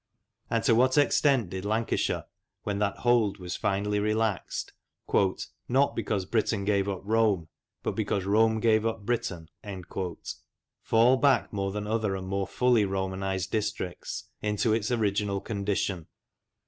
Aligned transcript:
And 0.49 0.63
to 0.63 0.73
what 0.73 0.97
extent 0.97 1.51
did 1.51 1.63
Lancashire, 1.63 2.25
when 2.63 2.79
that 2.79 2.97
hold 2.97 3.37
was 3.37 3.55
finally 3.55 3.99
relaxed 3.99 4.73
"not 5.69 5.95
because 5.95 6.25
Britain 6.25 6.65
gave 6.65 6.89
up 6.89 7.01
Rome, 7.03 7.49
but 7.83 7.91
because 7.91 8.25
Rome 8.25 8.59
gave 8.59 8.83
up 8.83 9.05
Britain" 9.05 9.47
fall 10.81 11.17
back 11.17 11.53
more 11.53 11.71
than 11.71 11.85
other 11.85 12.15
and 12.15 12.27
more 12.27 12.47
fully 12.47 12.83
Romanized 12.83 13.51
districts 13.51 14.23
into 14.41 14.73
its 14.73 14.89
original 14.89 15.39
condition? 15.39 16.07